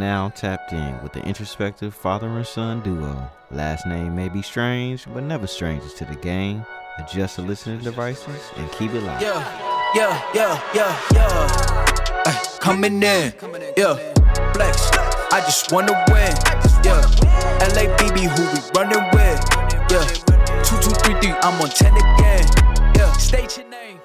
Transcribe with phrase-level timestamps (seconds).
[0.00, 3.30] now tapped in with the introspective father and son duo.
[3.50, 6.64] Last name may be strange, but never strangers to the game.
[6.98, 9.20] Adjust the listening devices and keep it live.
[9.20, 12.22] Yeah, yeah, yeah, yeah, yeah.
[12.26, 13.34] Ay, coming in,
[13.76, 13.94] yeah.
[14.54, 14.90] Flex,
[15.30, 16.32] I just wanna win,
[16.82, 17.02] yeah.
[17.60, 19.38] LABB, who we running with,
[19.92, 20.06] yeah.
[20.64, 22.46] Two, two, three, three, I'm on 10 again,
[22.96, 23.12] yeah.
[23.18, 24.00] State your name.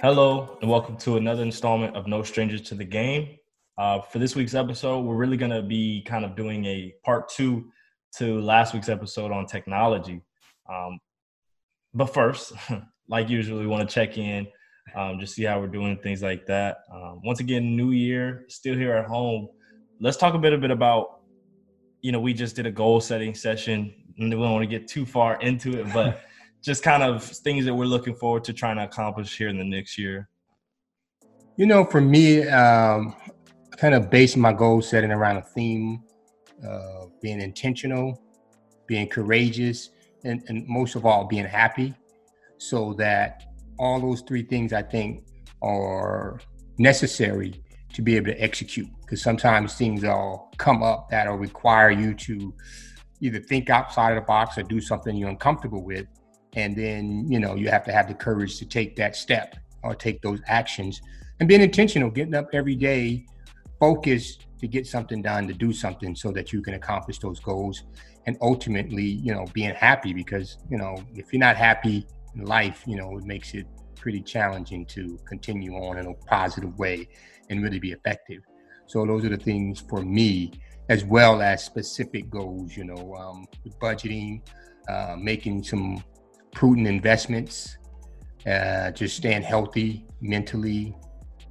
[0.00, 3.38] Hello, and welcome to another installment of No Strangers to the Game.
[3.82, 7.28] Uh, for this week's episode, we're really going to be kind of doing a part
[7.28, 7.68] two
[8.16, 10.22] to last week's episode on technology.
[10.72, 11.00] Um,
[11.92, 12.52] but first,
[13.08, 14.46] like usual, we want to check in,
[14.94, 16.76] um, just see how we're doing, things like that.
[16.94, 19.48] Um, once again, new year, still here at home.
[19.98, 21.22] Let's talk a bit, a bit about,
[22.02, 24.86] you know, we just did a goal setting session, and we don't want to get
[24.86, 26.22] too far into it, but
[26.62, 29.64] just kind of things that we're looking forward to trying to accomplish here in the
[29.64, 30.28] next year?
[31.56, 33.16] You know, for me, um,
[33.76, 36.02] kind of base my goal setting around a theme,
[36.66, 38.20] uh, being intentional,
[38.86, 39.90] being courageous,
[40.24, 41.94] and, and most of all, being happy.
[42.58, 43.44] So that
[43.78, 45.26] all those three things I think
[45.62, 46.40] are
[46.78, 47.62] necessary
[47.94, 48.88] to be able to execute.
[49.00, 52.54] Because sometimes things all come up that'll require you to
[53.20, 56.06] either think outside of the box or do something you're uncomfortable with
[56.54, 59.94] and then you know you have to have the courage to take that step or
[59.94, 61.00] take those actions
[61.40, 63.24] and being intentional getting up every day
[63.82, 67.82] focused to get something done to do something so that you can accomplish those goals
[68.26, 72.84] and ultimately you know being happy because you know if you're not happy in life
[72.86, 73.66] you know it makes it
[73.96, 77.08] pretty challenging to continue on in a positive way
[77.50, 78.42] and really be effective.
[78.86, 80.52] So those are the things for me
[80.88, 83.46] as well as specific goals you know um,
[83.80, 84.42] budgeting
[84.88, 86.04] uh, making some
[86.52, 87.78] prudent investments,
[88.46, 90.94] uh, just staying healthy mentally,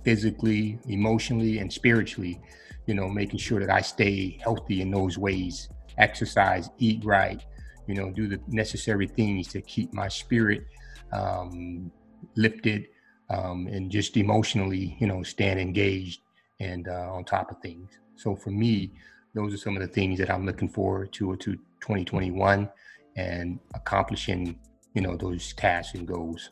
[0.04, 2.40] physically, emotionally, and spiritually.
[2.88, 7.44] You know, making sure that I stay healthy in those ways, exercise, eat right,
[7.88, 10.66] you know, do the necessary things to keep my spirit
[11.14, 11.92] um,
[12.36, 12.88] lifted
[13.30, 16.22] um, and just emotionally, you know, stand engaged
[16.60, 17.92] and uh, on top of things.
[18.16, 18.92] So for me,
[19.34, 22.70] those are some of the things that I'm looking forward to to 2021
[23.16, 24.60] and accomplishing
[24.94, 26.50] you know those tasks and goals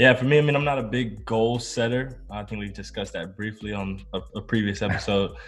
[0.00, 2.22] yeah for me i mean i'm not a big goal setter.
[2.30, 5.32] I think we've discussed that briefly on a, a previous episode.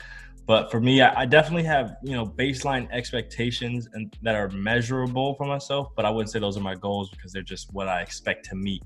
[0.45, 5.37] But for me I, I, definitely have you know baseline expectations and that are measurable
[5.37, 8.01] for myself but i wouldn't say those are my goals because they're just what i
[8.03, 8.83] expect to meet.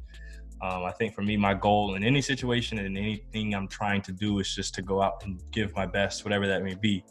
[0.60, 4.12] Um, i think for me my goal in any situation and anything i'm trying to
[4.12, 7.02] do is just to go out and give my best whatever that may be.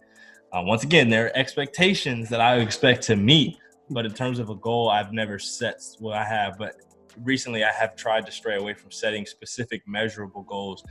[0.54, 3.58] Uh, once again there are expectations that i expect to meet
[3.90, 5.80] but in terms of a goal, I've never set.
[6.00, 6.76] what I have, but
[7.24, 10.84] recently I have tried to stray away from setting specific measurable goals,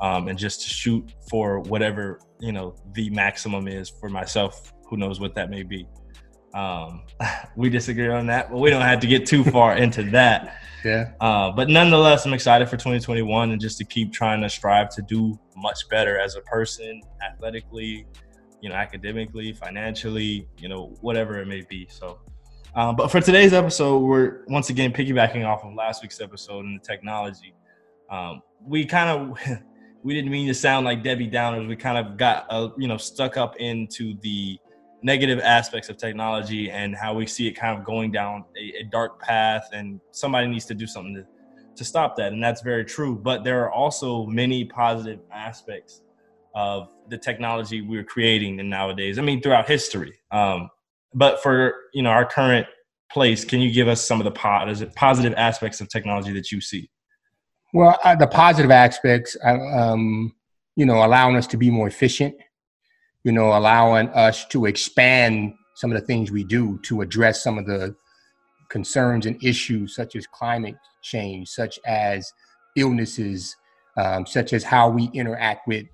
[0.00, 4.72] um, and just to shoot for whatever you know the maximum is for myself.
[4.88, 5.86] Who knows what that may be?
[6.54, 7.02] Um,
[7.56, 10.56] we disagree on that, but we don't have to get too far into that.
[10.82, 11.12] Yeah.
[11.20, 15.02] Uh, but nonetheless, I'm excited for 2021 and just to keep trying to strive to
[15.02, 18.06] do much better as a person, athletically,
[18.62, 21.86] you know, academically, financially, you know, whatever it may be.
[21.90, 22.20] So,
[22.74, 26.74] um, but for today's episode, we're once again piggybacking off of last week's episode in
[26.74, 27.54] the technology.
[28.10, 29.38] Um, we kind of
[30.02, 31.68] we didn't mean to sound like Debbie Downers.
[31.68, 34.58] We kind of got uh, you know stuck up into the
[35.02, 38.84] negative aspects of technology and how we see it kind of going down a, a
[38.84, 41.26] dark path, and somebody needs to do something to
[41.76, 43.16] to stop that, and that's very true.
[43.16, 46.02] But there are also many positive aspects
[46.54, 49.18] of the technology we're creating nowadays.
[49.18, 50.18] I mean, throughout history.
[50.30, 50.68] Um,
[51.14, 52.66] but for you know our current
[53.12, 56.60] place, can you give us some of the positive positive aspects of technology that you
[56.60, 56.90] see?
[57.72, 60.32] Well, uh, the positive aspects, uh, um,
[60.76, 62.34] you know, allowing us to be more efficient.
[63.24, 67.58] You know, allowing us to expand some of the things we do to address some
[67.58, 67.94] of the
[68.70, 72.32] concerns and issues such as climate change, such as
[72.76, 73.54] illnesses,
[73.98, 75.86] um, such as how we interact with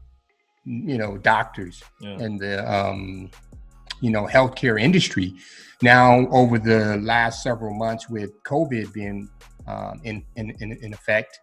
[0.66, 2.18] you know doctors yeah.
[2.18, 3.30] and the um,
[4.00, 5.34] you know healthcare industry.
[5.82, 9.28] Now, over the last several months, with COVID being
[9.66, 11.38] um, in, in, in effect,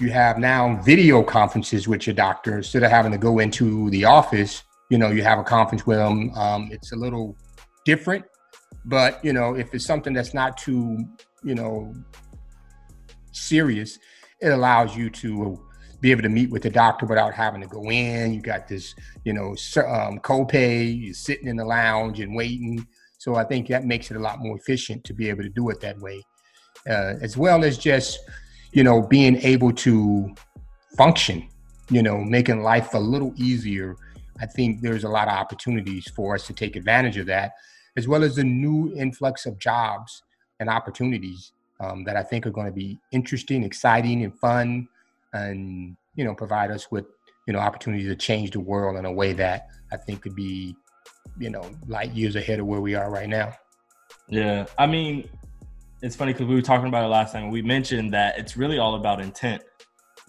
[0.00, 4.04] you have now video conferences with your doctor instead of having to go into the
[4.04, 4.64] office.
[4.88, 6.32] You know, you have a conference with them.
[6.34, 7.36] Um, it's a little
[7.84, 8.24] different,
[8.86, 10.98] but you know, if it's something that's not too
[11.44, 11.94] you know
[13.32, 13.98] serious,
[14.40, 15.60] it allows you to
[16.00, 18.32] be able to meet with the doctor without having to go in.
[18.32, 18.94] You got this,
[19.24, 21.04] you know, um, copay.
[21.04, 22.86] You're sitting in the lounge and waiting.
[23.18, 25.68] So I think that makes it a lot more efficient to be able to do
[25.70, 26.22] it that way,
[26.88, 28.18] uh, as well as just,
[28.72, 30.34] you know, being able to
[30.96, 31.48] function.
[31.90, 33.96] You know, making life a little easier
[34.40, 37.52] I think there's a lot of opportunities for us to take advantage of that,
[37.96, 40.22] as well as the new influx of jobs
[40.60, 44.88] and opportunities um, that I think are going to be interesting, exciting, and fun,
[45.32, 47.06] and you know, provide us with
[47.46, 50.74] you know opportunities to change the world in a way that I think could be
[51.38, 53.52] you know light years ahead of where we are right now.
[54.28, 55.28] Yeah, I mean,
[56.02, 57.50] it's funny because we were talking about it last time.
[57.50, 59.62] We mentioned that it's really all about intent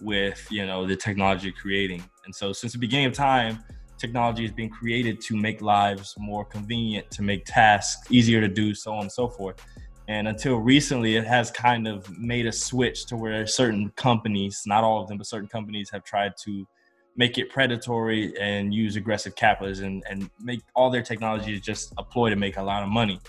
[0.00, 3.62] with you know the technology creating, and so since the beginning of time,
[3.98, 8.74] technology has been created to make lives more convenient, to make tasks easier to do,
[8.74, 9.64] so on and so forth.
[10.08, 14.84] And until recently, it has kind of made a switch to where certain companies, not
[14.84, 16.66] all of them, but certain companies have tried to
[17.16, 22.02] make it predatory and use aggressive capitalism and and make all their technologies just a
[22.02, 23.20] ploy to make a lot of money.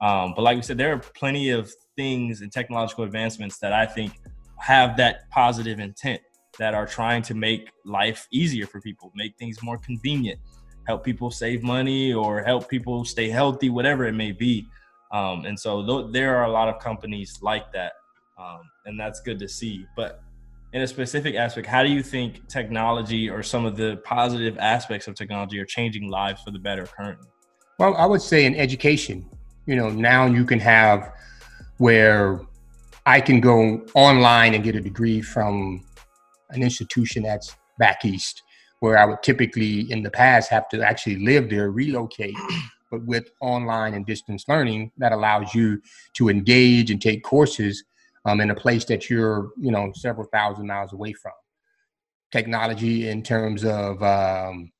[0.00, 3.86] Um, but like we said, there are plenty of things and technological advancements that I
[3.86, 4.12] think
[4.58, 6.20] have that positive intent
[6.58, 10.40] that are trying to make life easier for people, make things more convenient,
[10.86, 14.66] help people save money or help people stay healthy, whatever it may be.
[15.10, 17.92] Um, and so th- there are a lot of companies like that,
[18.38, 19.86] um, and that's good to see.
[19.96, 20.22] But
[20.72, 25.08] in a specific aspect, how do you think technology or some of the positive aspects
[25.08, 27.28] of technology are changing lives for the better currently?
[27.78, 29.24] Well, I would say in education,
[29.66, 31.12] you know, now you can have
[31.78, 32.40] where
[33.06, 35.84] I can go online and get a degree from
[36.50, 38.42] an institution that's back east,
[38.80, 42.34] where I would typically in the past have to actually live there, relocate.
[42.90, 45.80] But with online and distance learning, that allows you
[46.14, 47.84] to engage and take courses
[48.24, 51.32] um, in a place that you're, you know, several thousand miles away from.
[52.30, 54.70] Technology in terms of um,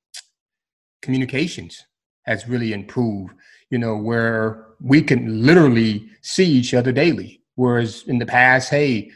[1.03, 1.85] communications
[2.25, 3.33] has really improved,
[3.71, 7.43] you know, where we can literally see each other daily.
[7.55, 9.11] Whereas in the past, hey,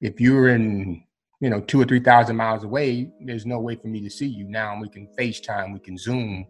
[0.00, 1.02] if you're in,
[1.40, 4.44] you know, two or 3,000 miles away, there's no way for me to see you.
[4.44, 6.46] Now we can FaceTime, we can Zoom,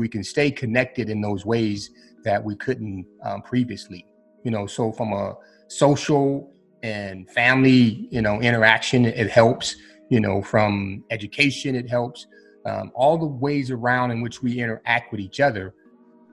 [0.00, 1.90] we can stay connected in those ways
[2.24, 4.04] that we couldn't um, previously.
[4.44, 5.36] You know, so from a
[5.68, 6.52] social
[6.82, 9.04] and family, you know, interaction.
[9.04, 9.76] It helps,
[10.08, 12.26] you know, from education, it helps.
[12.66, 15.74] Um, all the ways around in which we interact with each other,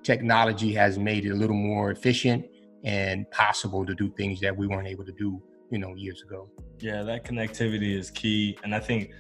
[0.04, 2.46] technology has made it a little more efficient
[2.84, 5.42] and possible to do things that we weren't able to do,
[5.72, 6.50] you know, years ago.
[6.80, 8.58] Yeah, that connectivity is key.
[8.64, 9.12] And I think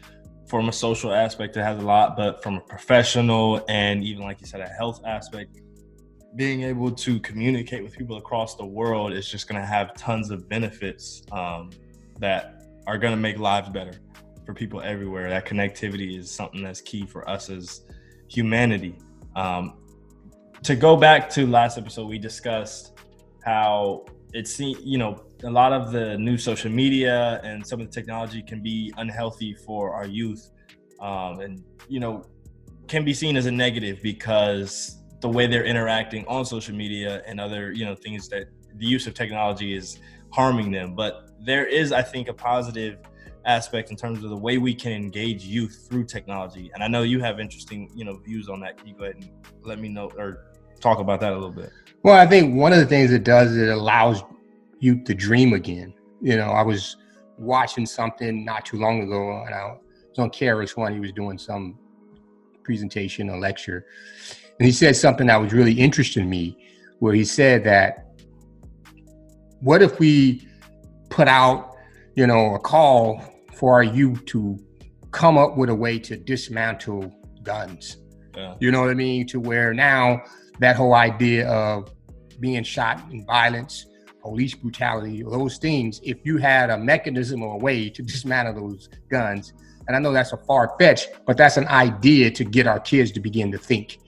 [0.47, 4.39] from a social aspect, it has a lot, but from a professional and even like
[4.39, 5.59] you said, a health aspect,
[6.35, 10.29] being able to communicate with people across the world is just going to have tons
[10.29, 11.69] of benefits um,
[12.19, 13.93] that are going to make lives better
[14.45, 15.29] for people everywhere.
[15.29, 17.81] That connectivity is something that's key for us as
[18.29, 18.97] humanity.
[19.35, 19.79] Um,
[20.63, 22.93] to go back to last episode, we discussed
[23.43, 24.05] how
[24.37, 28.41] it's you know a lot of the new social media and some of the technology
[28.43, 30.51] can be unhealthy for our youth,
[30.99, 32.23] um, and you know
[32.87, 37.39] can be seen as a negative because the way they're interacting on social media and
[37.39, 38.45] other you know things that
[38.75, 39.99] the use of technology is
[40.31, 40.93] harming them.
[40.95, 42.97] But there is i think a positive
[43.45, 46.69] aspect in terms of the way we can engage youth through technology.
[46.73, 48.77] And i know you have interesting you know views on that.
[48.77, 49.31] Can you go ahead and
[49.63, 50.29] let me know or
[50.79, 51.71] talk about that a little bit
[52.03, 54.23] well i think one of the things it does is it allows
[54.79, 56.97] youth to dream again you know i was
[57.37, 61.77] watching something not too long ago and i was on KRS-One he was doing some
[62.63, 63.85] presentation or lecture
[64.59, 66.57] and he said something that was really interesting to me,
[66.99, 68.05] where he said that
[69.59, 70.47] what if we
[71.09, 71.75] put out,
[72.15, 73.23] you know, a call
[73.53, 74.57] for our youth to
[75.11, 77.13] come up with a way to dismantle
[77.43, 77.97] guns?
[78.35, 78.55] Yeah.
[78.59, 79.27] You know what I mean?
[79.27, 80.21] To where now
[80.59, 81.91] that whole idea of
[82.39, 83.85] being shot in violence,
[84.21, 88.89] police brutality, those things, if you had a mechanism or a way to dismantle those
[89.09, 89.53] guns,
[89.87, 93.11] and I know that's a far fetch, but that's an idea to get our kids
[93.13, 93.99] to begin to think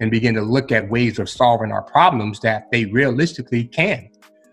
[0.00, 4.10] and begin to look at ways of solving our problems that they realistically can.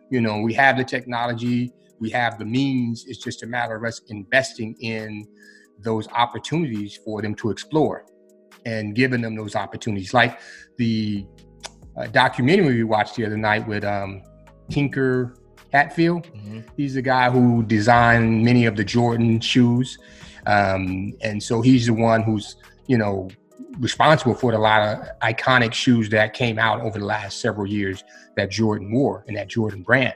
[0.10, 3.05] You know, we have the technology, we have the means.
[3.07, 5.27] It's just a matter of us investing in
[5.79, 8.05] those opportunities for them to explore
[8.65, 10.13] and giving them those opportunities.
[10.13, 10.39] Like
[10.77, 11.25] the
[11.98, 14.22] uh, documentary we watched the other night with um,
[14.70, 15.36] Tinker
[15.74, 16.27] Hatfield.
[16.27, 16.62] Mm-hmm.
[16.77, 19.98] He's the guy who designed many of the Jordan shoes.
[20.46, 22.55] Um, and so he's the one who's,
[22.88, 23.29] you know,
[23.79, 28.03] responsible for a lot of iconic shoes that came out over the last several years
[28.36, 30.13] that Jordan wore and that Jordan brand.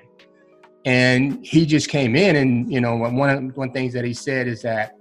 [0.85, 4.47] And he just came in, and you know, one of one things that he said
[4.47, 4.94] is that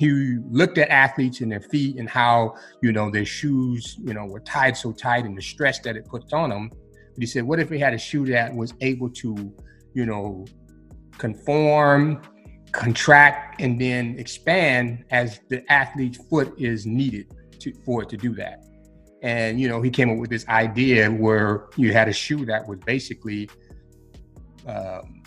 [0.00, 4.24] he looked at athletes and their feet and how you know their shoes, you know,
[4.24, 6.70] were tied so tight and the stress that it puts on them.
[6.70, 9.54] But he said, what if we had a shoe that was able to,
[9.92, 10.46] you know,
[11.18, 12.22] conform
[12.72, 17.26] contract and then expand as the athlete's foot is needed
[17.58, 18.64] to, for it to do that.
[19.22, 22.66] And you know, he came up with this idea where you had a shoe that
[22.66, 23.50] was basically,
[24.66, 25.22] um,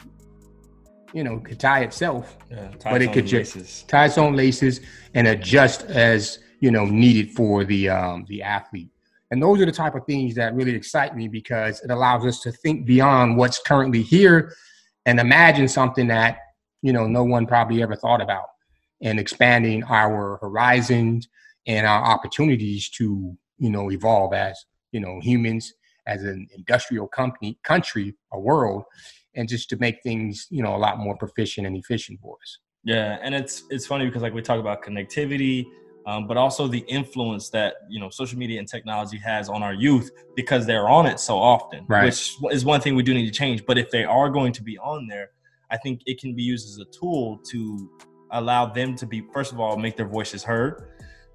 [1.14, 4.82] you know, could tie itself, Yeah, but it could just tie its own laces
[5.14, 8.90] and adjust as you know needed for the um, the athlete.
[9.32, 12.42] And those are the type of things that really excite me because it allows us
[12.42, 14.54] to think beyond what's currently here
[15.06, 16.38] and imagine something that
[16.82, 18.46] you know no one probably ever thought about,
[19.02, 21.28] and expanding our horizons
[21.68, 25.74] and our opportunities to you know evolve as you know humans
[26.08, 28.84] as an industrial company country a world
[29.36, 32.60] and just to make things you know a lot more proficient and efficient for us
[32.84, 35.66] Yeah, and it's it's funny because like we talk about connectivity,
[36.06, 39.74] um, but also the influence that you know social media and technology has on our
[39.74, 42.06] youth because they're on it so often, Right.
[42.06, 43.66] which is one thing we do need to change.
[43.66, 45.30] But if they are going to be on there,
[45.72, 47.90] I think it can be used as a tool to
[48.32, 50.74] allow them to be first of all make their voices heard.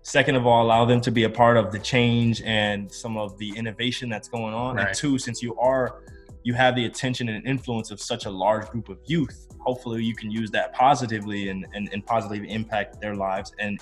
[0.03, 3.37] Second of all, allow them to be a part of the change and some of
[3.39, 4.77] the innovation that's going on.
[4.77, 4.89] Right.
[4.89, 6.01] And two, since you are
[6.45, 10.15] you have the attention and influence of such a large group of youth hopefully you
[10.15, 13.81] can use that positively and, and, and positively impact their lives and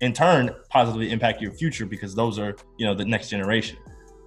[0.00, 3.76] in turn positively impact your future because those are you know the next generation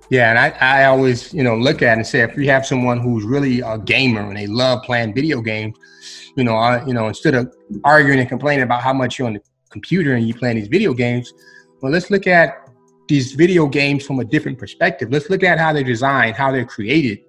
[0.09, 2.99] Yeah, and I, I always, you know, look at and say if you have someone
[3.01, 5.75] who's really a gamer and they love playing video games,
[6.37, 9.33] you know, I, you know, instead of arguing and complaining about how much you're on
[9.33, 11.33] the computer and you playing these video games,
[11.81, 12.69] well, let's look at
[13.07, 15.09] these video games from a different perspective.
[15.11, 17.19] Let's look at how they're designed, how they're created,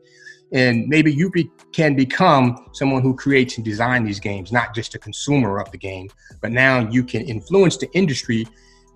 [0.52, 4.94] and maybe you be, can become someone who creates and design these games, not just
[4.94, 6.08] a consumer of the game,
[6.40, 8.46] but now you can influence the industry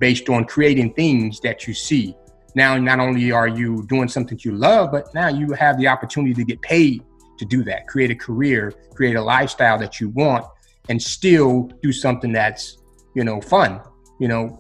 [0.00, 2.16] based on creating things that you see
[2.54, 6.34] now not only are you doing something you love but now you have the opportunity
[6.34, 7.02] to get paid
[7.38, 10.44] to do that create a career create a lifestyle that you want
[10.88, 12.78] and still do something that's
[13.14, 13.81] you know fun.
[14.19, 14.59] You know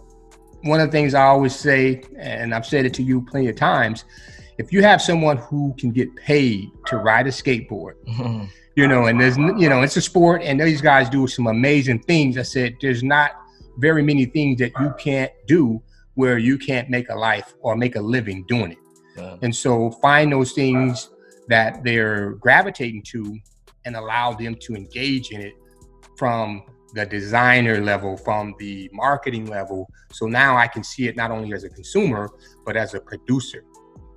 [0.64, 3.56] one of the things i always say and i've said it to you plenty of
[3.56, 4.04] times
[4.58, 8.44] if you have someone who can get paid to ride a skateboard mm-hmm.
[8.76, 11.98] you know and there's you know it's a sport and these guys do some amazing
[11.98, 13.32] things i said there's not
[13.78, 15.82] very many things that you can't do
[16.14, 18.78] where you can't make a life or make a living doing it.
[19.16, 19.36] Yeah.
[19.42, 21.10] and so find those things
[21.48, 23.38] that they're gravitating to
[23.84, 25.54] and allow them to engage in it
[26.16, 29.90] from the designer level, from the marketing level.
[30.12, 32.30] So now I can see it not only as a consumer,
[32.64, 33.64] but as a producer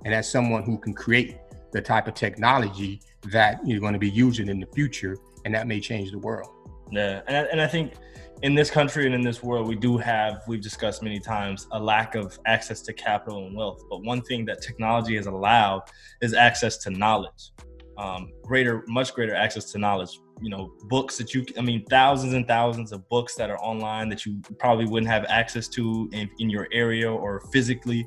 [0.04, 1.38] and as someone who can create
[1.72, 5.16] the type of technology that you're going to be using in the future.
[5.44, 6.50] And that may change the world.
[6.90, 7.94] Yeah, and I, and I think
[8.42, 11.80] in this country and in this world, we do have we've discussed many times a
[11.80, 13.82] lack of access to capital and wealth.
[13.88, 15.82] But one thing that technology has allowed
[16.20, 17.52] is access to knowledge,
[17.96, 20.20] um, greater, much greater access to knowledge.
[20.42, 24.10] You know, books that you, I mean, thousands and thousands of books that are online
[24.10, 28.06] that you probably wouldn't have access to in, in your area or physically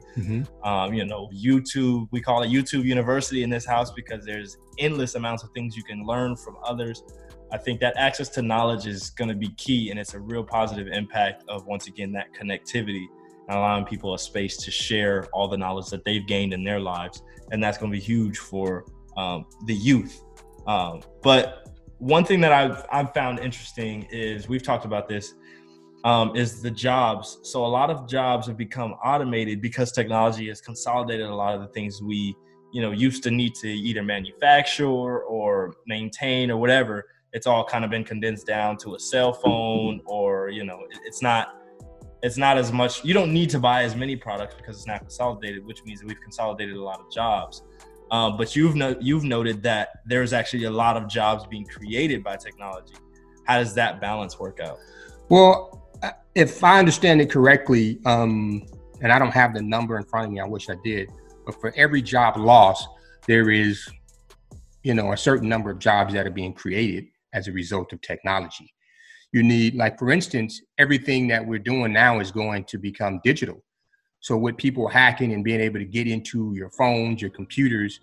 [0.63, 2.07] um, you know, YouTube.
[2.11, 5.83] We call it YouTube University in this house because there's endless amounts of things you
[5.83, 7.03] can learn from others.
[7.51, 10.43] I think that access to knowledge is going to be key, and it's a real
[10.43, 13.05] positive impact of once again that connectivity
[13.47, 16.79] and allowing people a space to share all the knowledge that they've gained in their
[16.79, 18.85] lives, and that's going to be huge for
[19.17, 20.23] um, the youth.
[20.67, 21.68] Um, but
[21.99, 25.33] one thing that I've I've found interesting is we've talked about this
[26.05, 27.39] um, is the jobs.
[27.43, 31.61] So a lot of jobs have become automated because technology has consolidated a lot of
[31.61, 32.35] the things we,
[32.71, 34.87] you know, used to need to either manufacture
[35.23, 37.05] or maintain or whatever.
[37.33, 40.99] It's all kind of been condensed down to a cell phone, or you know, it-
[41.05, 41.55] it's not.
[42.21, 43.05] It's not as much.
[43.05, 46.07] You don't need to buy as many products because it's not consolidated, which means that
[46.07, 47.63] we've consolidated a lot of jobs.
[48.11, 52.23] Um, but you've no, you've noted that there's actually a lot of jobs being created
[52.23, 52.95] by technology.
[53.45, 54.79] How does that balance work out?
[55.29, 58.65] Well, uh, if I understand it correctly, um,
[59.01, 61.09] and I don't have the number in front of me, I wish I did,
[61.45, 62.87] but for every job lost,
[63.27, 63.87] there is,
[64.83, 68.01] you know, a certain number of jobs that are being created as a result of
[68.01, 68.73] technology.
[69.31, 73.63] You need, like, for instance, everything that we're doing now is going to become digital.
[74.21, 77.99] So, with people hacking and being able to get into your phones, your computers,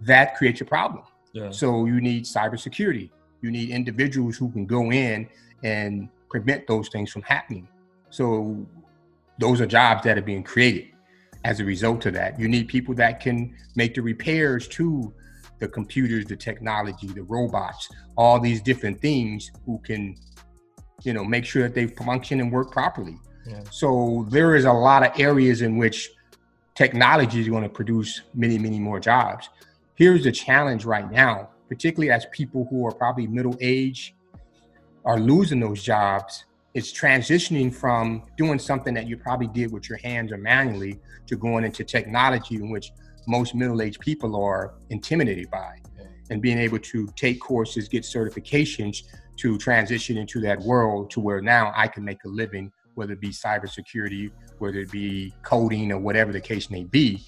[0.00, 1.04] that creates a problem.
[1.32, 1.50] Yeah.
[1.50, 3.10] So you need cybersecurity.
[3.40, 5.28] You need individuals who can go in
[5.62, 7.68] and prevent those things from happening.
[8.10, 8.66] So
[9.38, 10.88] those are jobs that are being created
[11.44, 12.38] as a result of that.
[12.38, 15.12] You need people that can make the repairs to
[15.58, 20.16] the computers, the technology, the robots, all these different things who can,
[21.02, 23.16] you know, make sure that they function and work properly.
[23.46, 23.62] Yeah.
[23.70, 26.10] So there is a lot of areas in which
[26.74, 29.48] technology is going to produce many, many more jobs.
[29.94, 34.14] Here's the challenge right now, particularly as people who are probably middle age
[35.04, 36.44] are losing those jobs
[36.74, 41.36] It's transitioning from doing something that you probably did with your hands or manually to
[41.36, 42.92] going into technology in which
[43.26, 45.76] most middle-aged people are intimidated by
[46.30, 49.02] and being able to take courses get certifications
[49.36, 53.20] to transition into that world to where now i can make a living whether it
[53.20, 57.22] be cybersecurity whether it be coding or whatever the case may be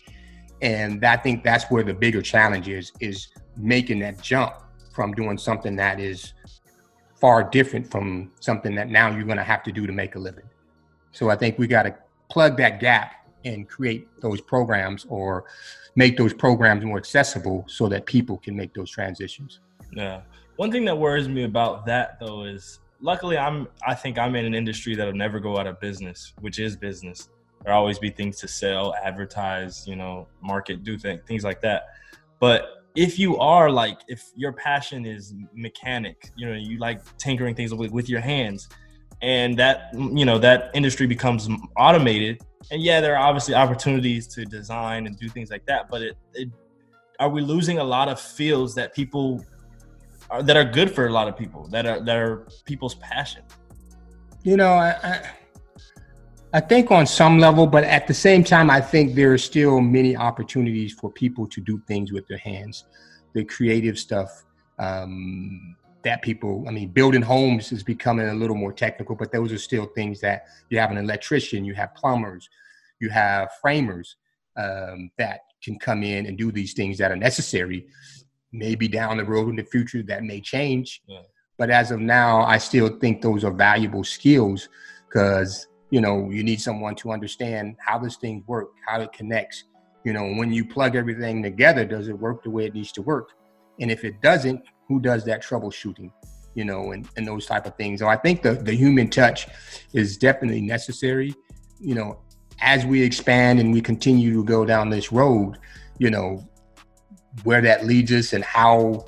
[0.62, 4.54] and i think that's where the bigger challenge is is making that jump
[4.92, 6.34] from doing something that is
[7.24, 10.18] far different from something that now you're going to have to do to make a
[10.18, 10.44] living.
[11.12, 11.96] So I think we got to
[12.30, 15.44] plug that gap and create those programs or
[15.96, 19.60] make those programs more accessible so that people can make those transitions.
[19.92, 20.20] Yeah.
[20.56, 24.44] One thing that worries me about that though is luckily I'm I think I'm in
[24.44, 27.28] an industry that'll never go out of business, which is business.
[27.62, 31.84] There'll always be things to sell, advertise, you know, market, do things, things like that.
[32.40, 37.54] But if you are like if your passion is mechanic you know you like tinkering
[37.54, 38.68] things with, with your hands
[39.20, 44.44] and that you know that industry becomes automated and yeah there are obviously opportunities to
[44.44, 46.48] design and do things like that but it, it
[47.18, 49.44] are we losing a lot of fields that people
[50.34, 53.42] are, that are good for a lot of people that are that are people's passion
[54.42, 55.30] you know I, I
[56.54, 59.80] I think on some level, but at the same time, I think there are still
[59.80, 62.84] many opportunities for people to do things with their hands,
[63.32, 64.44] the creative stuff
[64.78, 65.74] um,
[66.04, 69.58] that people, I mean, building homes is becoming a little more technical, but those are
[69.58, 72.48] still things that you have an electrician, you have plumbers,
[73.00, 74.14] you have framers
[74.56, 77.88] um, that can come in and do these things that are necessary.
[78.54, 81.02] Maybe down the road in the future that may change.
[81.06, 81.22] Yeah.
[81.58, 84.68] But as of now, I still think those are valuable skills
[85.08, 89.64] because you know you need someone to understand how this thing works how it connects
[90.02, 93.02] you know when you plug everything together does it work the way it needs to
[93.02, 93.28] work
[93.78, 96.10] and if it doesn't who does that troubleshooting
[96.54, 99.46] you know and, and those type of things so i think the, the human touch
[99.92, 101.32] is definitely necessary
[101.78, 102.18] you know
[102.60, 105.58] as we expand and we continue to go down this road
[105.98, 106.44] you know
[107.42, 109.04] where that leads us and how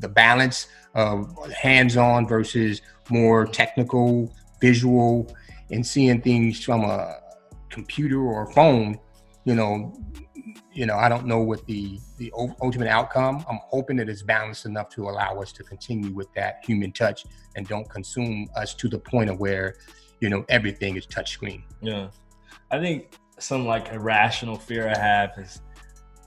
[0.00, 5.34] the balance of hands-on versus more technical visual
[5.70, 7.16] and seeing things from a
[7.70, 8.98] computer or phone,
[9.44, 9.92] you know,
[10.72, 13.44] you know, I don't know what the the ultimate outcome.
[13.48, 17.24] I'm hoping that it's balanced enough to allow us to continue with that human touch
[17.56, 19.76] and don't consume us to the point of where,
[20.20, 21.62] you know, everything is touchscreen.
[21.80, 22.08] Yeah,
[22.70, 25.60] I think some like irrational fear I have is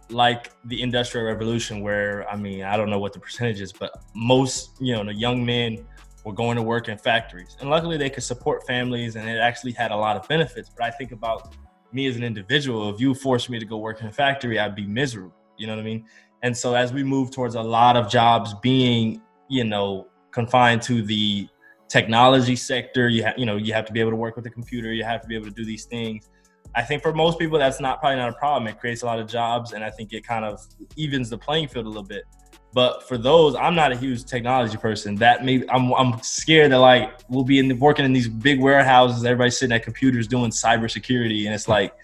[0.10, 3.92] like the industrial revolution, where I mean, I don't know what the percentage is, but
[4.16, 5.86] most you know, the young men
[6.24, 7.56] were going to work in factories.
[7.60, 10.70] And luckily they could support families and it actually had a lot of benefits.
[10.70, 11.56] But I think about
[11.94, 14.76] me as an individual, if you forced me to go work in a factory, I'd
[14.76, 15.34] be miserable.
[15.58, 16.06] You know what I mean?
[16.44, 21.02] And so as we move towards a lot of jobs being, you know, confined to
[21.02, 21.48] the
[21.88, 24.52] technology sector, you have, you know, you have to be able to work with the
[24.52, 26.30] computer, you have to be able to do these things.
[26.78, 28.68] I think for most people, that's not probably not a problem.
[28.68, 30.62] It creates a lot of jobs, and I think it kind of
[30.96, 32.26] evens the playing field a little bit.
[32.72, 35.16] But for those, I'm not a huge technology person.
[35.16, 38.62] That maybe I'm I'm scared that like we'll be in the, working in these big
[38.62, 41.96] warehouses, everybody's sitting at computers doing cybersecurity, and it's like,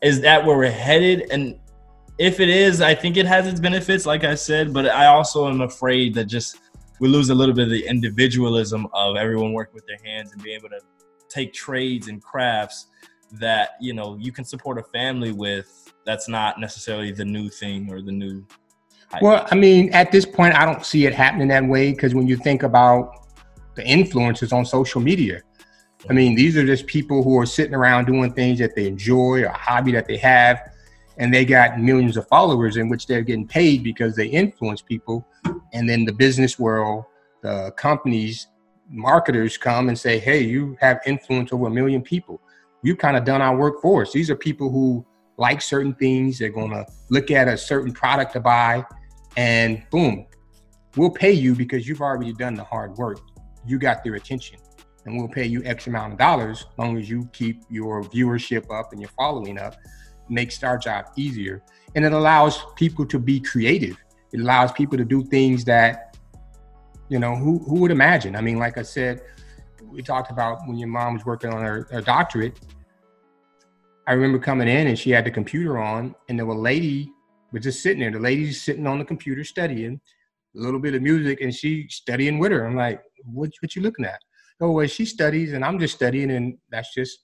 [0.00, 1.30] is that where we're headed?
[1.30, 1.60] And
[2.16, 4.72] if it is, I think it has its benefits, like I said.
[4.72, 6.56] But I also am afraid that just
[7.00, 10.42] we lose a little bit of the individualism of everyone working with their hands and
[10.42, 10.80] being able to
[11.28, 12.86] take trades and crafts
[13.32, 15.92] that you know you can support a family with.
[16.04, 18.46] That's not necessarily the new thing or the new
[19.22, 22.26] well, I mean, at this point, I don't see it happening that way because when
[22.26, 23.26] you think about
[23.74, 25.42] the influencers on social media,
[26.10, 29.42] I mean, these are just people who are sitting around doing things that they enjoy,
[29.42, 30.60] or a hobby that they have,
[31.18, 35.26] and they got millions of followers in which they're getting paid because they influence people.
[35.72, 37.04] And then the business world,
[37.42, 38.48] the companies,
[38.88, 42.40] marketers come and say, hey, you have influence over a million people.
[42.82, 44.12] You've kind of done our work for us.
[44.12, 45.04] These are people who
[45.38, 46.38] like certain things.
[46.38, 48.84] They're going to look at a certain product to buy,
[49.36, 50.26] and boom,
[50.96, 53.18] we'll pay you because you've already done the hard work.
[53.66, 54.58] You got their attention,
[55.04, 58.72] and we'll pay you X amount of dollars as long as you keep your viewership
[58.72, 59.76] up and your following up.
[60.28, 61.62] Makes our job easier,
[61.94, 63.96] and it allows people to be creative.
[64.32, 66.16] It allows people to do things that,
[67.08, 68.34] you know, who who would imagine?
[68.34, 69.20] I mean, like I said,
[69.90, 72.58] we talked about when your mom was working on her, her doctorate
[74.06, 77.12] I remember coming in and she had the computer on, and there was a lady
[77.52, 78.10] was just sitting there.
[78.10, 80.00] The lady's sitting on the computer studying
[80.56, 82.66] a little bit of music, and she studying with her.
[82.66, 84.20] I'm like, what, what you looking at?
[84.60, 87.18] Oh, well, she studies, and I'm just studying, and that's just.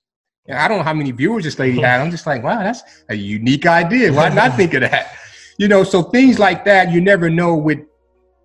[0.52, 2.00] I don't know how many viewers this lady had.
[2.00, 4.12] I'm just like, wow, that's a unique idea.
[4.12, 5.14] Why not think of that?
[5.56, 7.78] You know, so things like that, you never know with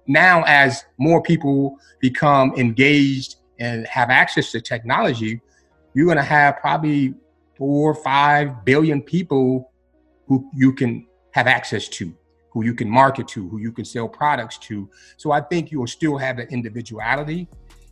[0.06, 5.41] now as more people become engaged and have access to technology,
[5.93, 7.13] you're going to have probably
[7.58, 9.72] four or five billion people
[10.28, 12.13] who you can have access to,
[12.52, 14.89] who you can market to, who you can sell products to.
[15.17, 17.48] So I think you'll still have an individuality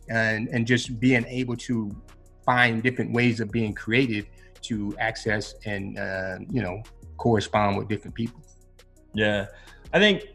[0.08, 1.90] and, and just being able to
[2.44, 4.26] find different ways of being creative
[4.62, 6.82] to access and, uh, you know,
[7.16, 8.40] correspond with different people.
[9.14, 9.46] Yeah.
[9.92, 10.26] I think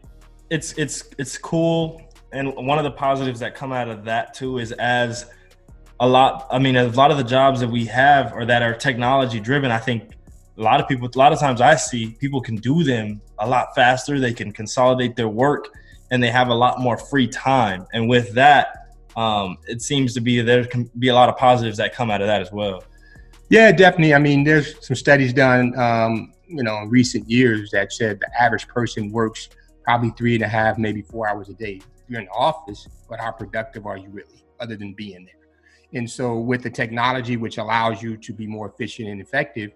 [0.50, 4.58] it's it's it's cool and one of the positives that come out of that too
[4.58, 5.26] is as
[6.00, 8.74] a lot i mean a lot of the jobs that we have or that are
[8.74, 10.12] technology driven i think
[10.58, 13.48] a lot of people a lot of times i see people can do them a
[13.48, 14.18] lot faster.
[14.18, 15.68] They can consolidate their work
[16.10, 17.86] and they have a lot more free time.
[17.92, 18.78] And with that
[19.14, 22.22] um, it seems to be there can be a lot of positives that come out
[22.22, 22.82] of that as well.
[23.50, 24.14] Yeah definitely.
[24.14, 28.42] I mean there's some studies done um, you know in recent years that said the
[28.42, 29.50] average person works
[29.84, 31.80] probably three and a half, maybe four hours a day.
[32.12, 35.98] You're in the office, but how productive are you really, other than being there?
[35.98, 39.70] And so, with the technology, which allows you to be more efficient and effective,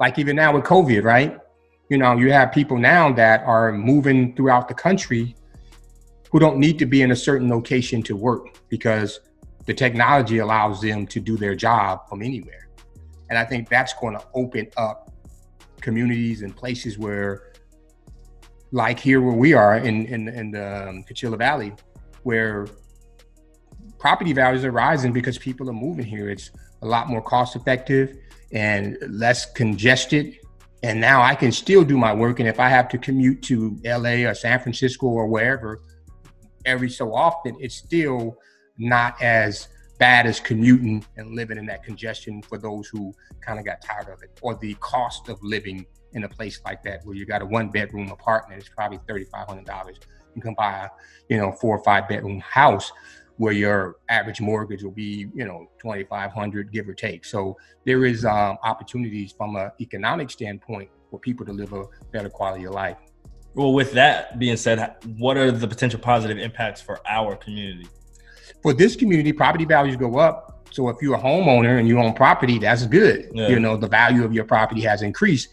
[0.00, 1.38] like even now with COVID, right?
[1.90, 5.36] You know, you have people now that are moving throughout the country
[6.30, 9.20] who don't need to be in a certain location to work because
[9.66, 12.70] the technology allows them to do their job from anywhere.
[13.28, 15.12] And I think that's going to open up
[15.82, 17.52] communities and places where
[18.72, 21.72] like here where we are in in, in the um, Coachella Valley,
[22.24, 22.66] where
[23.98, 26.28] property values are rising because people are moving here.
[26.28, 26.50] It's
[26.82, 28.16] a lot more cost effective
[28.50, 30.38] and less congested.
[30.82, 32.40] And now I can still do my work.
[32.40, 35.80] And if I have to commute to LA or San Francisco or wherever
[36.64, 38.36] every so often, it's still
[38.78, 43.64] not as bad as commuting and living in that congestion for those who kind of
[43.64, 47.16] got tired of it or the cost of living in a place like that where
[47.16, 49.98] you got a one bedroom apartment, it's probably thirty five hundred dollars.
[50.34, 50.88] You can buy a
[51.28, 52.92] you know four or five bedroom house
[53.36, 57.24] where your average mortgage will be you know twenty five hundred give or take.
[57.24, 62.30] So there is um, opportunities from an economic standpoint for people to live a better
[62.30, 62.96] quality of life.
[63.54, 67.86] Well, with that being said, what are the potential positive impacts for our community?
[68.62, 70.68] For this community, property values go up.
[70.70, 73.30] So if you're a homeowner and you own property, that's good.
[73.34, 73.48] Yeah.
[73.48, 75.48] You know, the value of your property has increased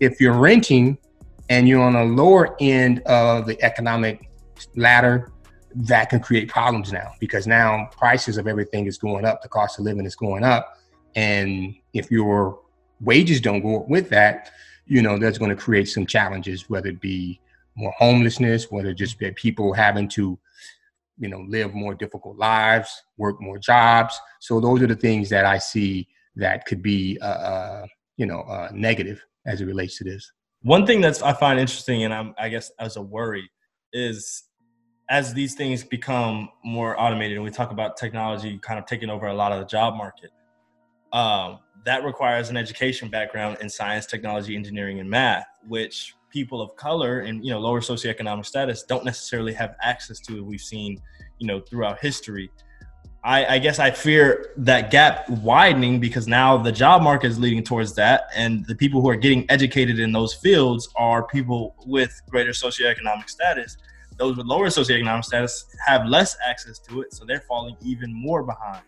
[0.00, 0.98] if you're renting
[1.48, 4.30] and you're on a lower end of the economic
[4.76, 5.30] ladder,
[5.74, 9.78] that can create problems now because now prices of everything is going up, the cost
[9.78, 10.78] of living is going up.
[11.16, 12.60] And if your
[13.00, 14.50] wages don't go up with that,
[14.86, 17.40] you know, that's going to create some challenges, whether it be
[17.76, 20.38] more homelessness, whether it just be people having to,
[21.18, 24.18] you know, live more difficult lives, work more jobs.
[24.40, 28.42] So those are the things that I see that could be, uh, uh you know,
[28.42, 30.32] uh, negative as it relates to this.
[30.62, 33.50] One thing that's I find interesting, and I'm, I guess as a worry,
[33.92, 34.44] is
[35.10, 39.26] as these things become more automated, and we talk about technology kind of taking over
[39.26, 40.30] a lot of the job market.
[41.12, 46.74] Um, that requires an education background in science, technology, engineering, and math, which people of
[46.74, 50.42] color and you know lower socioeconomic status don't necessarily have access to.
[50.42, 51.00] We've seen,
[51.38, 52.50] you know, throughout history.
[53.24, 57.64] I, I, guess I fear that gap widening because now the job market is leading
[57.64, 62.20] towards that, and the people who are getting educated in those fields are people with
[62.28, 63.78] greater socioeconomic status.
[64.18, 68.42] Those with lower socioeconomic status have less access to it, so they're falling even more
[68.42, 68.82] behind.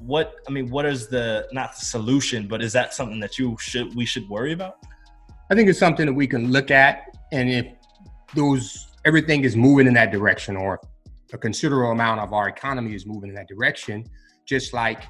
[0.00, 3.56] What I mean, what is the not the solution, but is that something that you
[3.58, 4.76] should we should worry about?
[5.50, 7.66] I think it's something that we can look at, and if
[8.34, 10.78] those everything is moving in that direction, or
[11.32, 14.04] a considerable amount of our economy is moving in that direction,
[14.44, 15.04] just like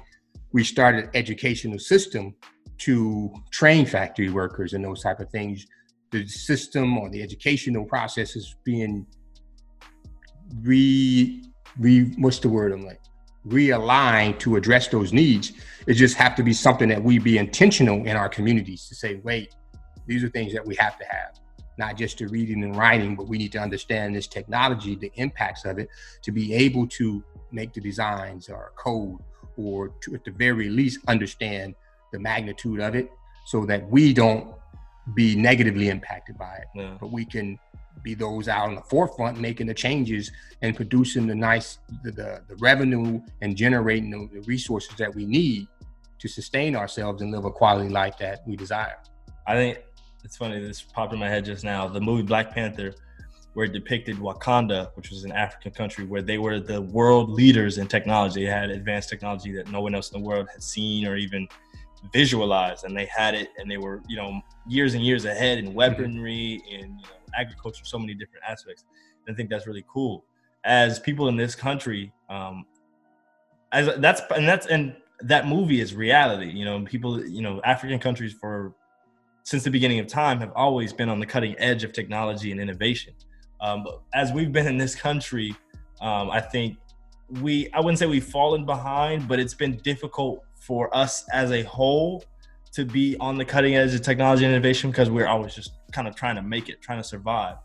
[0.51, 2.35] we started educational system
[2.79, 5.65] to train factory workers and those type of things.
[6.11, 9.05] The system or the educational process is being
[10.61, 11.43] re
[11.77, 13.01] re what's the word I'm like
[13.47, 15.53] realigned to address those needs.
[15.85, 19.15] It just have to be something that we be intentional in our communities to say,
[19.23, 19.55] wait,
[20.05, 21.39] these are things that we have to have
[21.77, 25.65] not just to reading and writing, but we need to understand this technology, the impacts
[25.65, 25.89] of it,
[26.23, 29.19] to be able to make the designs or code,
[29.57, 31.75] or to at the very least understand
[32.11, 33.11] the magnitude of it,
[33.45, 34.53] so that we don't
[35.13, 36.97] be negatively impacted by it, yeah.
[36.99, 37.57] but we can
[38.03, 42.41] be those out on the forefront making the changes and producing the nice the, the,
[42.47, 45.67] the revenue and generating the, the resources that we need
[46.19, 48.97] to sustain ourselves and live a quality life that we desire.
[49.47, 49.79] I think
[50.27, 50.59] it's funny.
[50.59, 51.87] This popped in my head just now.
[51.87, 52.93] The movie Black Panther,
[53.53, 57.77] where it depicted Wakanda, which was an African country, where they were the world leaders
[57.77, 58.43] in technology.
[58.43, 61.47] They had advanced technology that no one else in the world had seen or even
[62.11, 65.73] visualized, and they had it, and they were, you know, years and years ahead in
[65.73, 68.83] weaponry and you know, agriculture, so many different aspects.
[69.25, 70.25] And I think that's really cool.
[70.65, 72.65] as people in this country, um,
[73.71, 76.51] as that's and that's and that movie is reality.
[76.51, 78.75] You know, people, you know, African countries for
[79.47, 82.59] since the beginning of time have always been on the cutting edge of technology and
[82.59, 83.13] innovation.
[83.61, 85.55] Um, as we've been in this country,
[86.01, 86.75] um, I think
[87.39, 91.63] we I wouldn't say we've fallen behind, but it's been difficult for us as a
[91.63, 92.25] whole
[92.73, 96.09] to be on the cutting edge of technology and innovation because we're always just kind
[96.09, 97.55] of trying to make it, trying to survive.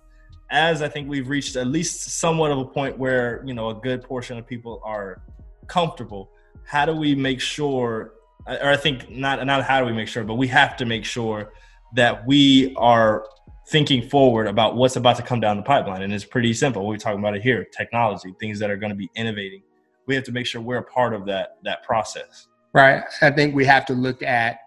[0.53, 3.75] As I think we've reached at least somewhat of a point where you know a
[3.75, 5.21] good portion of people are
[5.67, 6.31] comfortable.
[6.65, 8.13] How do we make sure,
[8.47, 11.05] or I think not not how do we make sure, but we have to make
[11.05, 11.53] sure
[11.95, 13.27] that we are
[13.69, 16.03] thinking forward about what's about to come down the pipeline.
[16.03, 16.87] And it's pretty simple.
[16.87, 19.63] We're talking about it here: technology, things that are going to be innovating.
[20.07, 22.49] We have to make sure we're a part of that that process.
[22.75, 23.03] Right.
[23.21, 24.59] I think we have to look at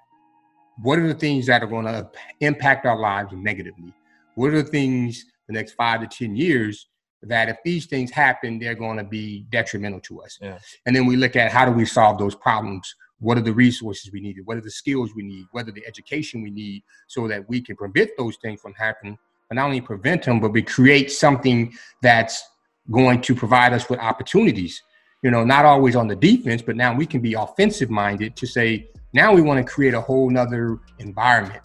[0.82, 2.10] what are the things that are going to
[2.42, 3.94] impact our lives negatively.
[4.36, 6.88] What are the things the next five to ten years
[7.24, 10.38] that if these things happen, they're going to be detrimental to us.
[10.42, 10.60] Yeah.
[10.86, 14.12] And then we look at how do we solve those problems what are the resources
[14.12, 14.38] we need?
[14.46, 15.46] What are the skills we need?
[15.52, 19.18] What are the education we need so that we can prevent those things from happening?
[19.50, 22.44] But not only prevent them, but we create something that's
[22.92, 24.82] going to provide us with opportunities.
[25.24, 28.46] You know, not always on the defense, but now we can be offensive minded to
[28.46, 31.64] say, now we want to create a whole nother environment.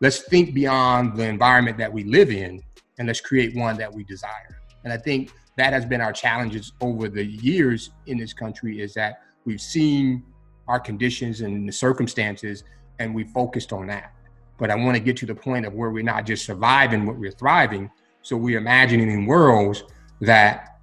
[0.00, 2.60] Let's think beyond the environment that we live in
[2.98, 4.60] and let's create one that we desire.
[4.84, 8.94] And I think that has been our challenges over the years in this country is
[8.94, 10.24] that we've seen
[10.68, 12.64] our conditions and the circumstances,
[12.98, 14.12] and we focused on that.
[14.58, 17.16] But I want to get to the point of where we're not just surviving, but
[17.16, 17.90] we're thriving.
[18.22, 19.82] So we're imagining in worlds
[20.20, 20.78] that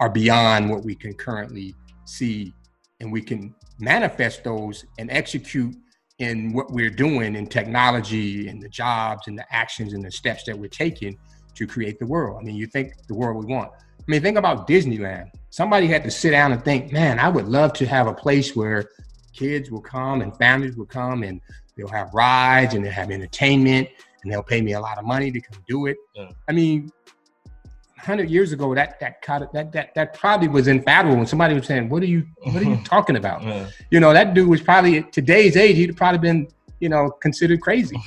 [0.00, 2.54] are beyond what we can currently see,
[3.00, 5.74] and we can manifest those and execute
[6.18, 10.44] in what we're doing in technology and the jobs and the actions and the steps
[10.44, 11.18] that we're taking
[11.54, 12.38] to create the world.
[12.40, 13.70] I mean, you think the world we want.
[13.72, 15.30] I mean, think about Disneyland.
[15.50, 18.54] Somebody had to sit down and think, man, I would love to have a place
[18.54, 18.90] where
[19.34, 21.40] kids will come and families will come and
[21.76, 23.88] they'll have rides and they'll have entertainment
[24.22, 25.96] and they'll pay me a lot of money to come do it.
[26.14, 26.30] Yeah.
[26.48, 26.90] I mean,
[27.98, 31.16] hundred years ago, that that that that that probably was infallible.
[31.16, 33.68] When somebody was saying, "What are you What are you talking about?" Yeah.
[33.90, 35.76] You know, that dude was probably at today's age.
[35.76, 36.48] He'd probably been
[36.80, 37.96] you know considered crazy.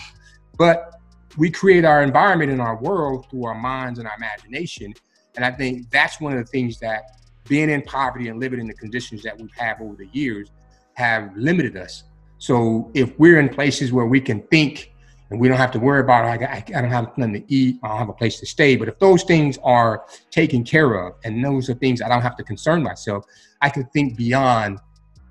[0.58, 1.00] But
[1.38, 4.92] we create our environment in our world through our minds and our imagination,
[5.36, 7.04] and I think that's one of the things that
[7.48, 10.50] being in poverty and living in the conditions that we've had over the years
[10.98, 12.04] have limited us.
[12.40, 14.92] So if we're in places where we can think
[15.30, 17.78] and we don't have to worry about I, I, I don't have nothing to eat,
[17.84, 18.76] I don't have a place to stay.
[18.76, 22.36] But if those things are taken care of, and those are things I don't have
[22.38, 23.26] to concern myself,
[23.62, 24.80] I can think beyond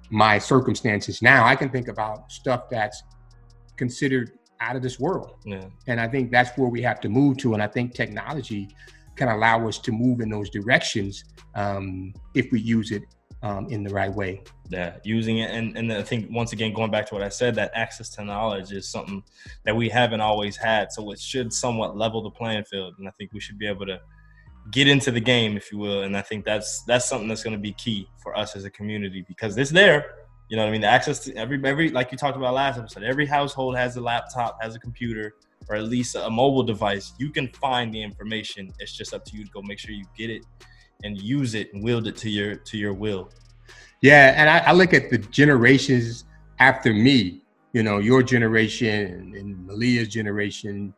[0.09, 1.20] my circumstances.
[1.20, 3.02] Now I can think about stuff that's
[3.76, 5.35] considered out of this world.
[5.44, 5.64] Yeah.
[5.88, 7.55] And I think that's where we have to move to.
[7.55, 8.68] And I think technology
[9.16, 11.24] can allow us to move in those directions
[11.57, 13.02] um, if we use it
[13.46, 14.42] um, in the right way.
[14.68, 17.54] Yeah, using it, and and I think once again going back to what I said,
[17.54, 19.22] that access to knowledge is something
[19.64, 20.92] that we haven't always had.
[20.92, 23.87] So it should somewhat level the playing field, and I think we should be able
[23.87, 24.00] to
[24.72, 26.02] get into the game, if you will.
[26.02, 28.70] And I think that's that's something that's going to be key for us as a
[28.70, 30.16] community because it's there.
[30.48, 30.80] You know what I mean?
[30.80, 34.00] The access to every every like you talked about last episode, every household has a
[34.00, 35.37] laptop, has a computer,
[35.68, 37.12] or at least a mobile device.
[37.18, 38.72] You can find the information.
[38.80, 40.42] It's just up to you to go make sure you get it
[41.04, 43.30] and use it and wield it to your to your will.
[44.02, 46.24] Yeah, and I, I look at the generations
[46.59, 47.42] after me.
[47.72, 50.94] You know, your generation and Malia's generation,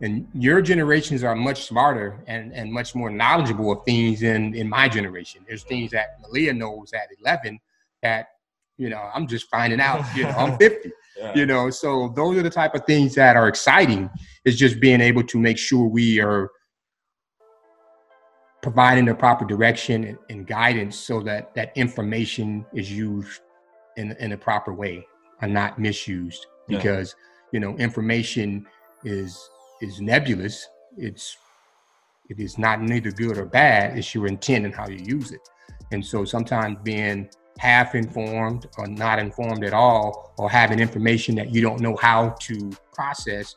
[0.00, 4.68] and your generations are much smarter and, and much more knowledgeable of things than in
[4.68, 5.44] my generation.
[5.46, 7.58] There's things that Malia knows at 11
[8.02, 8.28] that,
[8.76, 11.34] you know, I'm just finding out, you know, I'm 50, yeah.
[11.34, 14.08] you know, so those are the type of things that are exciting
[14.44, 16.50] is just being able to make sure we are
[18.62, 23.40] providing the proper direction and, and, guidance so that that information is used
[23.96, 25.06] in, in a proper way
[25.40, 26.46] and not misused.
[26.66, 27.50] Because yeah.
[27.52, 28.66] you know information
[29.04, 29.48] is
[29.80, 30.68] is nebulous.
[30.96, 31.36] It's
[32.28, 33.96] it is not neither good or bad.
[33.96, 35.40] It's your intent and how you use it.
[35.92, 41.52] And so sometimes being half informed or not informed at all or having information that
[41.54, 43.56] you don't know how to process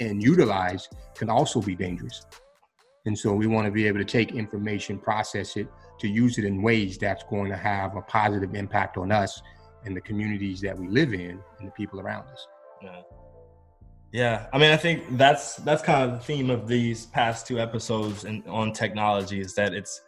[0.00, 2.24] and utilize can also be dangerous
[3.06, 5.68] and so we want to be able to take information, process it,
[6.00, 9.42] to use it in ways that's going to have a positive impact on us
[9.84, 12.46] and the communities that we live in and the people around us.
[12.82, 13.00] Yeah.
[14.12, 17.58] Yeah, I mean, I think that's that's kind of the theme of these past two
[17.58, 20.02] episodes and on technology is that it's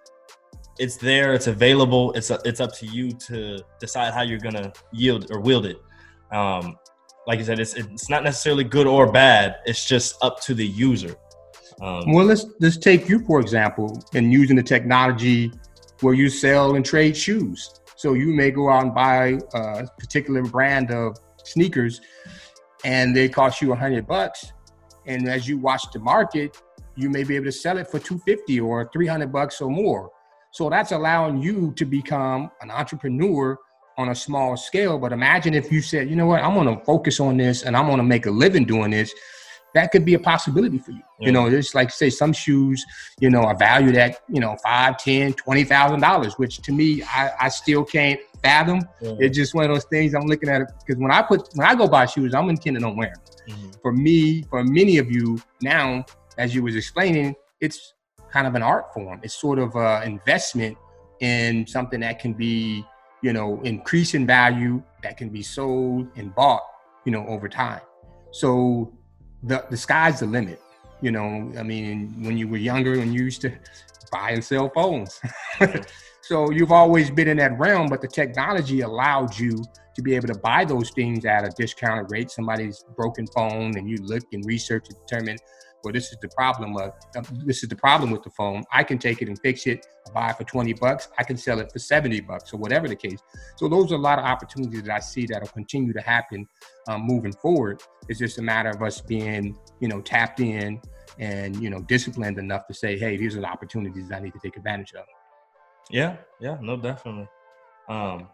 [0.78, 5.32] it's there, it's available, it's it's up to you to decide how you're gonna yield
[5.32, 5.82] or wield it.
[6.30, 6.76] Um,
[7.26, 9.56] like you said, it's it's not necessarily good or bad.
[9.66, 11.16] It's just up to the user.
[11.80, 15.52] Um, Well, let's let's take you for example, and using the technology
[16.00, 17.70] where you sell and trade shoes.
[17.96, 22.00] So you may go out and buy a particular brand of sneakers,
[22.84, 24.52] and they cost you a hundred bucks,
[25.06, 26.60] and as you watch the market,
[26.94, 29.70] you may be able to sell it for two fifty or three hundred bucks or
[29.70, 30.10] more.
[30.52, 33.58] So that's allowing you to become an entrepreneur
[33.98, 34.98] on a small scale.
[34.98, 37.76] But imagine if you said, you know what, I'm going to focus on this and
[37.76, 39.12] I'm going to make a living doing this.
[39.76, 41.02] That could be a possibility for you.
[41.20, 41.26] Yeah.
[41.26, 42.84] You know, it's like say some shoes,
[43.20, 47.02] you know, are valued at, you know, five, ten, twenty thousand dollars, which to me,
[47.02, 48.80] I, I still can't fathom.
[49.02, 49.12] yeah.
[49.24, 51.66] It's just one of those things I'm looking at it because when I put when
[51.66, 53.14] I go buy shoes, I'm intending on wearing.
[53.50, 53.80] Mhm.
[53.82, 56.04] for me, for many of you now,
[56.38, 57.94] as you was explaining, it's
[58.32, 59.20] kind of an art form.
[59.22, 60.76] It's sort of an investment
[61.20, 62.84] in something that can be,
[63.22, 66.62] you know, increase in value, that can be sold and bought,
[67.04, 67.82] you know, over time.
[68.32, 68.92] So
[69.42, 70.60] the the sky's the limit.
[71.02, 73.52] You know, I mean, when you were younger and you used to
[74.10, 75.20] buy and sell phones.
[76.22, 79.62] so you've always been in that realm, but the technology allowed you
[79.94, 82.30] to be able to buy those things at a discounted rate.
[82.30, 85.36] Somebody's broken phone, and you look and research to determine,
[85.86, 86.76] well, this is the problem.
[86.76, 88.64] Of, this is the problem with the phone.
[88.72, 89.86] I can take it and fix it.
[90.12, 91.06] Buy it for twenty bucks.
[91.16, 93.20] I can sell it for seventy bucks, or whatever the case.
[93.54, 96.48] So those are a lot of opportunities that I see that'll continue to happen
[96.88, 97.80] um, moving forward.
[98.08, 100.80] It's just a matter of us being, you know, tapped in
[101.20, 104.40] and you know disciplined enough to say, hey, these are the opportunities I need to
[104.42, 105.04] take advantage of.
[105.88, 107.28] Yeah, yeah, no, definitely.
[107.88, 108.26] Um,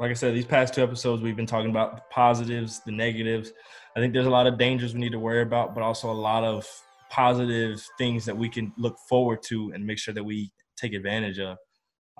[0.00, 3.52] like I said, these past two episodes we've been talking about the positives, the negatives.
[3.96, 6.12] I think there's a lot of dangers we need to worry about, but also a
[6.12, 6.66] lot of
[7.10, 11.38] positive things that we can look forward to and make sure that we take advantage
[11.38, 11.56] of.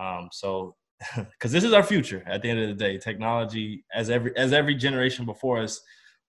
[0.00, 0.76] Um, so,
[1.16, 4.52] because this is our future at the end of the day, technology as every as
[4.52, 5.80] every generation before us,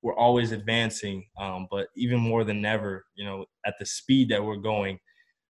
[0.01, 1.23] we're always advancing.
[1.39, 4.97] Um, but even more than ever, you know, at the speed that we're going,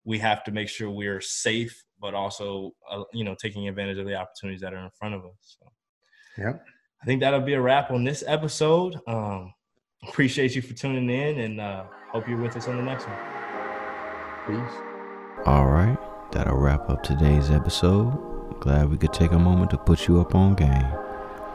[0.05, 4.07] we have to make sure we're safe, but also, uh, you know, taking advantage of
[4.07, 5.57] the opportunities that are in front of us.
[5.59, 5.67] So
[6.41, 6.65] Yep.
[7.03, 8.99] I think that'll be a wrap on this episode.
[9.07, 9.55] Um,
[10.09, 13.19] appreciate you for tuning in and uh, hope you're with us on the next one.
[14.47, 14.77] Peace.
[15.47, 15.99] All right,
[16.33, 18.13] that'll wrap up today's episode.
[18.61, 20.93] Glad we could take a moment to put you up on game.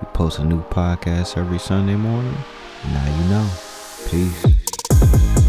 [0.02, 2.38] We post a new podcast every Sunday morning.
[2.86, 3.50] Now you know.
[4.10, 5.45] Peace.